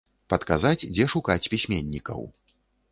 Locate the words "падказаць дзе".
0.33-1.05